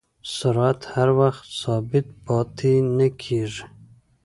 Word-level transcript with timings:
سرعت 0.35 0.79
هر 0.93 1.09
وخت 1.19 1.45
ثابت 1.61 2.05
پاتې 2.25 2.73
نه 2.97 3.07
کېږي. 3.21 3.65